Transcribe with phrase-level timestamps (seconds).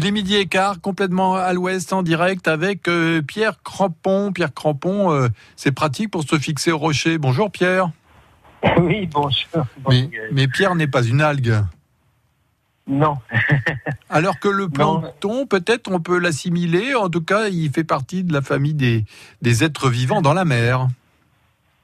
[0.00, 4.32] Il est midi et quart, complètement à l'ouest, en direct avec euh, Pierre Crampon.
[4.32, 7.18] Pierre Crampon, euh, c'est pratique pour se fixer au rocher.
[7.18, 7.90] Bonjour Pierre.
[8.78, 9.66] Oui, bonjour.
[9.90, 11.54] Mais, mais Pierre n'est pas une algue.
[12.86, 13.18] Non.
[14.08, 16.94] Alors que le plancton, peut-être on peut l'assimiler.
[16.94, 19.04] En tout cas, il fait partie de la famille des,
[19.42, 20.88] des êtres vivants dans la mer.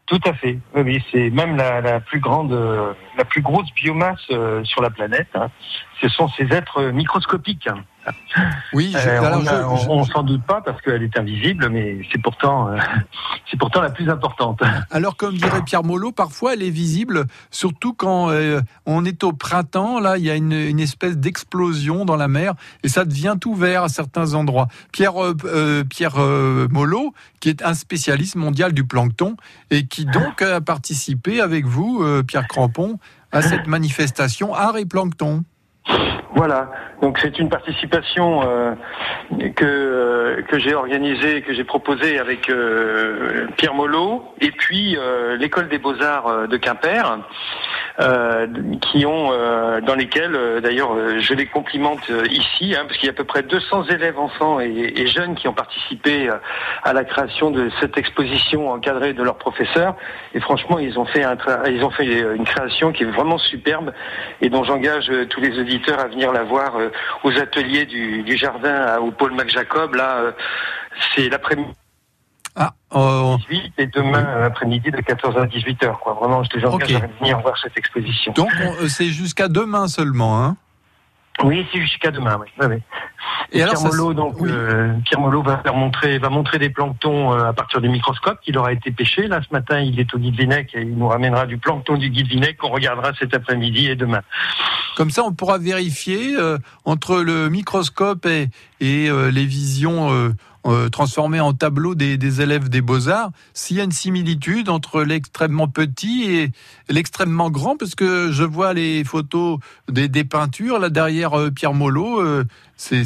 [0.06, 0.58] Tout à fait.
[0.74, 2.52] Oui, oui, c'est même la, la plus grande,
[3.18, 5.28] la plus grosse biomasse euh, sur la planète.
[5.34, 5.50] hein.
[6.00, 7.68] Ce sont ces êtres microscopiques.
[8.72, 12.20] Oui, je- Euh, alors on je- s'en doute pas parce qu'elle est invisible, mais c'est
[12.20, 12.76] pourtant, euh,
[13.50, 14.60] c'est pourtant la plus importante.
[14.90, 19.32] Alors, comme dirait Pierre Molot, parfois elle est visible, surtout quand euh, on est au
[19.32, 20.00] printemps.
[20.00, 23.54] Là, il y a une, une espèce d'explosion dans la mer et ça devient tout
[23.54, 24.68] vert à certains endroits.
[24.92, 25.14] Pierre,
[25.88, 26.16] Pierre
[26.70, 29.36] Molot, qui est un spécialiste mondial du plancton
[29.70, 32.98] et qui donc a participé avec vous, Pierre Crampon,
[33.32, 35.42] à cette manifestation Art et Plancton.
[36.34, 36.70] Voilà.
[37.02, 38.74] Donc c'est une participation euh,
[39.54, 44.96] que euh, que j'ai organisée, que j'ai proposée avec euh, Pierre Molot et puis
[45.38, 47.18] l'école des beaux arts euh, de Quimper,
[47.98, 53.24] dans lesquels euh, d'ailleurs je les complimente ici, hein, parce qu'il y a à peu
[53.24, 56.28] près 200 élèves enfants et, jeunes qui ont participé
[56.82, 59.94] à la création de cette exposition encadrée de leurs professeurs.
[60.34, 61.24] Et franchement, ils ont fait
[61.68, 63.92] ils ont fait une création qui est vraiment superbe
[64.40, 66.90] et dont j'engage tous les auditeurs à venir la voir euh,
[67.24, 69.94] aux ateliers du, du jardin à- au pôle Mac Jacob.
[69.94, 70.32] Là, euh,
[71.14, 71.72] c'est l'après-midi
[72.54, 76.00] Ah, 18 et demain euh, l'après-midi de 14 à 18 heures.
[76.00, 76.14] Quoi.
[76.14, 77.02] Vraiment, je les engage Ok.
[77.02, 78.32] à venir voir cette exposition.
[78.32, 80.42] donc on- euh, c'est jusqu'à demain seulement.
[80.42, 80.56] Hein?
[81.44, 82.38] Oui, c'est jusqu'à demain.
[82.40, 82.48] Oui.
[82.58, 82.82] Oui, oui.
[83.52, 84.50] Et Et alors, Pierre ça- Molot, donc, oui.
[84.52, 84.92] euh,
[85.44, 88.72] va faire montrer, va montrer des planctons euh, à partir du microscope qui leur a
[88.72, 89.26] été pêché.
[89.28, 92.10] Là, ce matin, il est au guide Vinec et il nous ramènera du plancton du
[92.10, 94.20] guide Vinec qu'on regardera cet après-midi et demain.
[94.96, 98.48] Comme ça, on pourra vérifier euh, entre le microscope et,
[98.80, 100.30] et euh, les visions euh,
[100.66, 105.02] euh, transformées en tableaux des, des élèves des beaux-arts s'il y a une similitude entre
[105.02, 106.50] l'extrêmement petit et
[106.88, 109.58] l'extrêmement grand, parce que je vois les photos
[109.88, 112.22] des, des peintures là derrière Pierre Molot.
[112.76, 113.04] c'est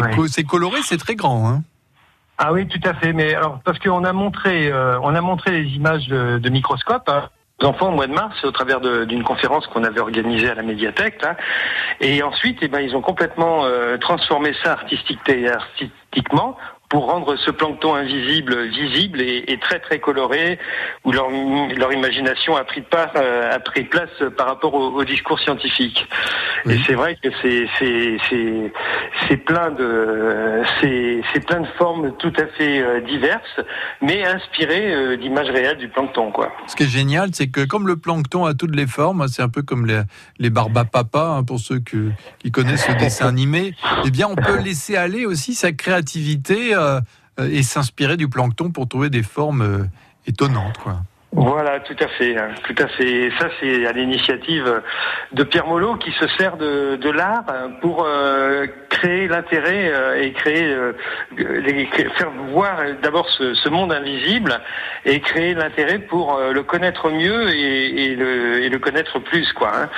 [0.00, 0.44] Ouais.
[0.44, 1.48] coloré, c'est très grand.
[1.48, 1.62] Hein.
[2.38, 3.12] Ah oui, tout à fait.
[3.12, 7.08] Mais alors, parce qu'on a montré, euh, on a montré les images de, de microscope.
[7.08, 7.28] hein,
[7.64, 11.22] enfants au mois de mars au travers d'une conférence qu'on avait organisée à la médiathèque
[12.00, 16.56] et ensuite eh ben ils ont complètement euh, transformé ça artistique, artistiquement
[16.92, 20.58] pour rendre ce plancton invisible visible et, et très très coloré
[21.04, 21.28] où leur,
[21.74, 26.06] leur imagination a pris part euh, a pris place par rapport au, au discours scientifique
[26.66, 26.74] Oui.
[26.74, 32.80] et c'est vrai que c'est plein de c'est c'est plein de formes tout à fait
[32.82, 33.60] euh, diverses
[34.02, 37.86] mais inspirées euh, d'images réelles du plancton quoi Ce qui est génial, c'est que comme
[37.86, 40.02] le plancton a toutes les formes, c'est un peu comme les,
[40.38, 42.10] les Barbapapa, hein, pour ceux que-
[42.40, 43.74] qui connaissent ce dessin animé,
[44.04, 46.74] eh bien, on peut laisser aller aussi sa créativité
[47.38, 49.84] et s'inspirer du plancton pour trouver des formes euh,
[50.26, 50.78] étonnantes.
[51.34, 53.30] Voilà, tout à fait, hein, tout à fait.
[53.38, 54.82] Ça, c'est à l'initiative
[55.32, 57.44] de Pierre Molot qui se sert de, l'art
[57.80, 60.92] pour euh, créer l'intérêt euh, et créer, euh,
[62.18, 64.60] faire voir d'abord ce, monde invisible
[65.06, 69.72] et créer l'intérêt pour le connaître mieux et, le, et le connaître plus, quoi.
[69.74, 69.88] hein.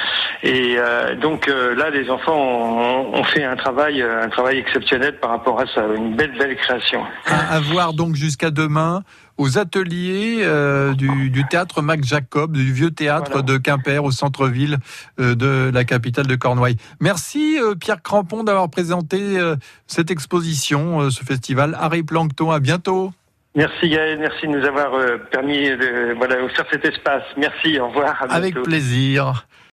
[0.45, 0.77] Et
[1.21, 5.67] donc là, les enfants ont, ont fait un travail, un travail exceptionnel par rapport à
[5.67, 7.03] ça, une belle, belle création.
[7.27, 9.03] À, à voir donc jusqu'à demain
[9.37, 13.47] aux ateliers euh, du, du théâtre Mac Jacob, du vieux théâtre Voilà.
[13.47, 14.79] de Quimper au centre-ville
[15.21, 16.77] euh, de la capitale de Cornouailles.
[17.01, 19.39] Merci euh, Pierre Crampon d'avoir présenté
[19.87, 22.51] cette exposition, ce festival Harry Plancton.
[22.51, 23.13] À bientôt.
[23.57, 24.91] Merci Gaël, merci de nous avoir
[25.31, 27.23] permis de voilà, offert cet espace.
[27.37, 28.17] Merci, au revoir.
[28.21, 29.47] à Avec plaisir.